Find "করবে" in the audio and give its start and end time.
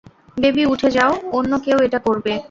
1.99-2.31